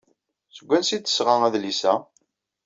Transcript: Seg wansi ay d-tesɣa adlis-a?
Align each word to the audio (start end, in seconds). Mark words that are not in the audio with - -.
Seg 0.55 0.65
wansi 0.67 0.93
ay 0.93 0.99
d-tesɣa 1.01 1.35
adlis-a? 1.47 1.93